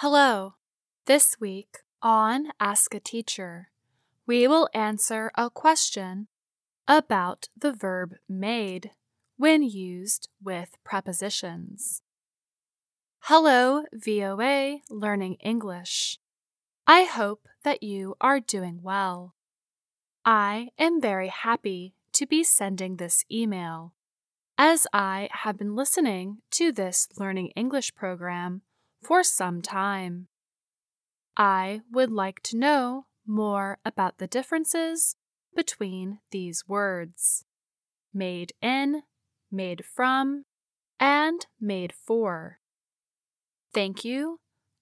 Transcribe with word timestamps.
Hello. 0.00 0.56
This 1.06 1.40
week 1.40 1.78
on 2.02 2.48
Ask 2.60 2.92
a 2.92 3.00
Teacher, 3.00 3.70
we 4.26 4.46
will 4.46 4.68
answer 4.74 5.30
a 5.36 5.48
question 5.48 6.26
about 6.86 7.48
the 7.56 7.72
verb 7.72 8.16
made 8.28 8.90
when 9.38 9.62
used 9.62 10.28
with 10.44 10.76
prepositions. 10.84 12.02
Hello, 13.20 13.84
VOA 13.90 14.80
Learning 14.90 15.38
English. 15.40 16.18
I 16.86 17.04
hope 17.04 17.48
that 17.64 17.82
you 17.82 18.16
are 18.20 18.38
doing 18.38 18.80
well. 18.82 19.34
I 20.26 20.68
am 20.78 21.00
very 21.00 21.28
happy 21.28 21.94
to 22.12 22.26
be 22.26 22.44
sending 22.44 22.96
this 22.96 23.24
email 23.32 23.94
as 24.58 24.86
I 24.92 25.30
have 25.32 25.56
been 25.56 25.74
listening 25.74 26.42
to 26.50 26.70
this 26.70 27.08
Learning 27.16 27.48
English 27.56 27.94
program 27.94 28.60
for 29.02 29.22
some 29.22 29.62
time. 29.62 30.28
I 31.36 31.82
would 31.90 32.10
like 32.10 32.40
to 32.44 32.56
know 32.56 33.06
more 33.26 33.78
about 33.84 34.18
the 34.18 34.26
differences 34.26 35.16
between 35.54 36.20
these 36.30 36.64
words 36.68 37.44
made 38.12 38.52
in, 38.62 39.02
made 39.50 39.84
from, 39.84 40.44
and 40.98 41.46
made 41.60 41.92
for. 41.92 42.58
Thank 43.74 44.04
you, 44.04 44.40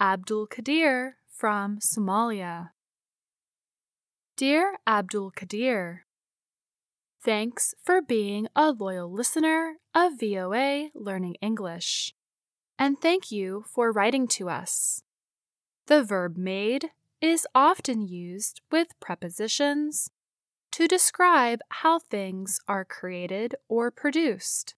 Abdul 0.00 0.46
Kadir 0.46 1.16
from 1.28 1.78
Somalia. 1.78 2.70
Dear 4.36 4.78
Abdul 4.86 5.32
Kadir, 5.32 6.06
Thanks 7.26 7.74
for 7.82 8.00
being 8.00 8.46
a 8.54 8.70
loyal 8.70 9.10
listener 9.10 9.78
of 9.92 10.20
VOA 10.20 10.90
Learning 10.94 11.34
English. 11.40 12.14
And 12.78 13.00
thank 13.00 13.30
you 13.30 13.64
for 13.68 13.90
writing 13.90 14.28
to 14.28 14.48
us. 14.48 15.02
The 15.86 16.02
verb 16.02 16.36
made 16.36 16.90
is 17.20 17.46
often 17.54 18.02
used 18.02 18.60
with 18.70 18.98
prepositions 19.00 20.10
to 20.72 20.86
describe 20.86 21.60
how 21.70 21.98
things 21.98 22.60
are 22.68 22.84
created 22.84 23.54
or 23.68 23.90
produced. 23.90 24.74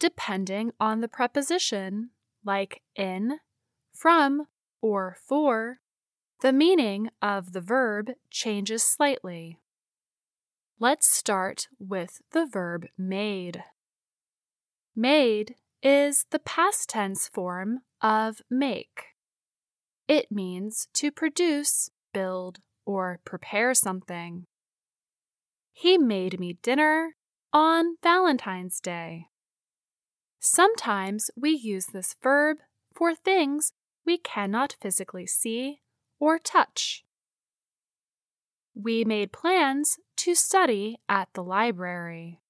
Depending 0.00 0.72
on 0.80 1.00
the 1.00 1.08
preposition, 1.08 2.10
like 2.44 2.82
in, 2.96 3.38
from, 3.94 4.46
or 4.82 5.16
for, 5.24 5.80
the 6.42 6.52
meaning 6.52 7.08
of 7.22 7.52
the 7.52 7.60
verb 7.60 8.10
changes 8.30 8.82
slightly. 8.82 9.58
Let's 10.78 11.08
start 11.08 11.68
with 11.78 12.20
the 12.32 12.44
verb 12.44 12.86
made. 12.98 13.64
Made 14.94 15.54
is 15.88 16.26
the 16.32 16.40
past 16.40 16.88
tense 16.88 17.28
form 17.28 17.78
of 18.02 18.42
make. 18.50 19.04
It 20.08 20.32
means 20.32 20.88
to 20.94 21.12
produce, 21.12 21.90
build, 22.12 22.58
or 22.84 23.20
prepare 23.24 23.72
something. 23.72 24.46
He 25.72 25.96
made 25.96 26.40
me 26.40 26.58
dinner 26.60 27.14
on 27.52 27.98
Valentine's 28.02 28.80
Day. 28.80 29.26
Sometimes 30.40 31.30
we 31.36 31.50
use 31.50 31.86
this 31.86 32.16
verb 32.20 32.56
for 32.92 33.14
things 33.14 33.70
we 34.04 34.18
cannot 34.18 34.74
physically 34.80 35.28
see 35.28 35.82
or 36.18 36.40
touch. 36.40 37.04
We 38.74 39.04
made 39.04 39.30
plans 39.30 39.98
to 40.16 40.34
study 40.34 40.98
at 41.08 41.28
the 41.34 41.44
library. 41.44 42.40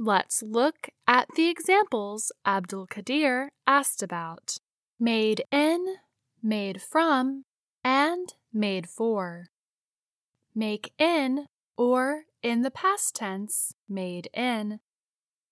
Let's 0.00 0.44
look 0.44 0.90
at 1.08 1.26
the 1.34 1.48
examples 1.48 2.30
Abdul 2.46 2.86
Kadir 2.86 3.50
asked 3.66 4.00
about 4.00 4.58
made 5.00 5.42
in, 5.50 5.96
made 6.40 6.80
from, 6.80 7.44
and 7.82 8.34
made 8.52 8.88
for. 8.88 9.48
Make 10.54 10.92
in, 10.98 11.46
or 11.76 12.22
in 12.44 12.62
the 12.62 12.70
past 12.70 13.16
tense, 13.16 13.74
made 13.88 14.28
in, 14.32 14.78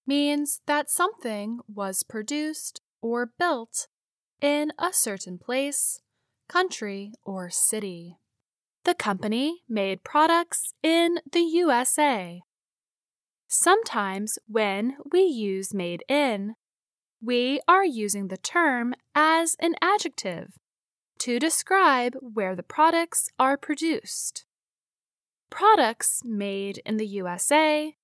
means 0.07 0.61
that 0.67 0.91
something 0.91 1.59
was 1.67 2.05
produced 2.05 2.81
or 3.03 3.27
built 3.27 3.89
in 4.41 4.73
a 4.79 4.93
certain 4.93 5.39
place, 5.39 6.01
country, 6.49 7.11
or 7.25 7.51
city. 7.51 8.19
The 8.85 8.95
company 8.95 9.63
made 9.69 10.05
products 10.05 10.73
in 10.85 11.19
the 11.33 11.41
USA. 11.41 12.43
Sometimes 13.59 14.39
when 14.47 14.99
we 15.11 15.23
use 15.23 15.73
made 15.73 16.05
in, 16.11 16.57
we 17.23 17.59
are 17.67 17.87
using 17.87 18.29
the 18.29 18.37
term 18.37 18.95
as 19.15 19.57
an 19.59 19.77
adjective 19.81 20.59
to 21.21 21.39
describe 21.39 22.17
where 22.21 22.55
the 22.55 22.63
products 22.63 23.31
are 23.39 23.57
produced. 23.57 24.45
Products 25.49 26.21
made 26.23 26.83
in 26.85 26.99
the 26.99 27.07
USA 27.07 27.97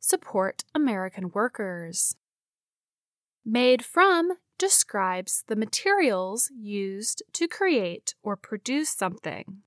support 0.00 0.64
American 0.74 1.30
workers. 1.30 2.16
Made 3.44 3.84
from 3.84 4.32
describes 4.58 5.44
the 5.46 5.54
materials 5.54 6.50
used 6.52 7.22
to 7.34 7.46
create 7.46 8.16
or 8.24 8.34
produce 8.34 8.90
something. 8.90 9.62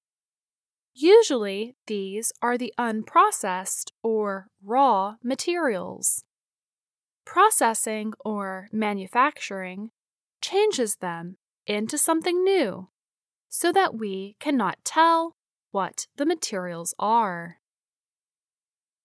Usually, 1.01 1.77
these 1.87 2.33
are 2.41 2.57
the 2.57 2.73
unprocessed 2.77 3.91
or 4.03 4.47
raw 4.61 5.15
materials. 5.23 6.25
Processing 7.25 8.11
or 8.25 8.67
manufacturing 8.73 9.91
changes 10.41 10.97
them 10.97 11.37
into 11.65 11.97
something 11.97 12.43
new 12.43 12.89
so 13.47 13.71
that 13.71 13.95
we 13.95 14.35
cannot 14.41 14.79
tell 14.83 15.37
what 15.71 16.07
the 16.17 16.25
materials 16.25 16.93
are. 16.99 17.59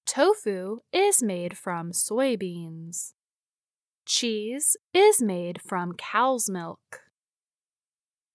Tofu 0.04 0.81
is 0.93 1.22
made 1.22 1.56
from 1.56 1.93
soybeans. 1.93 3.12
Cheese 4.04 4.77
is 4.93 5.22
made 5.22 5.62
from 5.62 5.93
cow's 5.93 6.50
milk. 6.50 7.03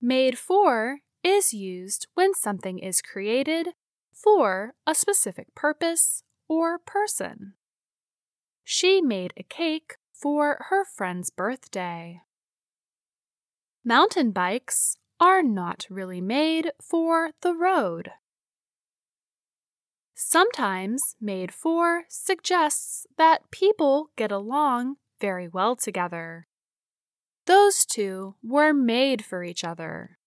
Made 0.01 0.37
for 0.37 0.99
is 1.23 1.53
used 1.53 2.07
when 2.13 2.33
something 2.33 2.79
is 2.79 3.01
created 3.01 3.69
for 4.13 4.73
a 4.85 4.95
specific 4.95 5.53
purpose 5.55 6.23
or 6.47 6.77
person. 6.79 7.53
She 8.63 9.01
made 9.01 9.33
a 9.37 9.43
cake 9.43 9.95
for 10.13 10.65
her 10.69 10.85
friend's 10.85 11.29
birthday. 11.29 12.21
Mountain 13.83 14.31
bikes 14.31 14.97
are 15.19 15.41
not 15.41 15.87
really 15.89 16.21
made 16.21 16.71
for 16.81 17.31
the 17.41 17.53
road. 17.53 18.11
Sometimes 20.13 21.15
made 21.19 21.53
for 21.53 22.03
suggests 22.09 23.07
that 23.17 23.49
people 23.51 24.11
get 24.17 24.31
along 24.31 24.97
very 25.19 25.47
well 25.47 25.75
together. 25.75 26.47
Those 27.45 27.85
two 27.85 28.35
were 28.43 28.73
made 28.73 29.23
for 29.25 29.43
each 29.43 29.63
other. 29.63 30.18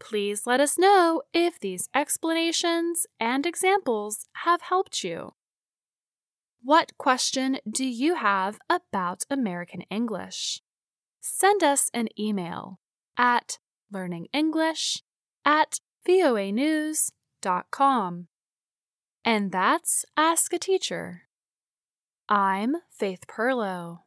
Please 0.00 0.46
let 0.46 0.60
us 0.60 0.76
know 0.78 1.22
if 1.32 1.60
these 1.60 1.88
explanations 1.94 3.06
and 3.20 3.46
examples 3.46 4.26
have 4.44 4.62
helped 4.62 5.04
you. 5.04 5.34
What 6.62 6.98
question 6.98 7.58
do 7.70 7.86
you 7.86 8.16
have 8.16 8.58
about 8.68 9.24
American 9.30 9.82
English? 9.90 10.62
Send 11.20 11.62
us 11.62 11.90
an 11.94 12.08
email 12.18 12.80
at 13.16 13.58
learningenglish 13.92 15.02
at 15.44 15.80
voanews.com. 16.08 17.12
And 19.24 19.52
that's 19.52 20.04
Ask 20.16 20.52
a 20.54 20.58
Teacher. 20.58 21.22
I'm 22.28 22.76
Faith 22.90 23.26
Pirlo. 23.26 23.98